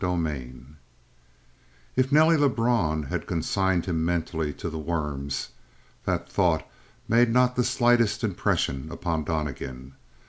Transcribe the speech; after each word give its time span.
31 0.03 0.77
If 1.95 2.11
Nelly 2.11 2.35
Lebrun 2.35 3.03
had 3.03 3.27
consigned 3.27 3.85
him 3.85 4.03
mentally 4.03 4.51
to 4.53 4.67
the 4.67 4.79
worms, 4.79 5.49
that 6.05 6.27
thought 6.27 6.67
made 7.07 7.29
not 7.29 7.55
the 7.55 7.63
slightest 7.63 8.23
impression 8.23 8.91
upon 8.91 9.23
Donnegan. 9.25 9.93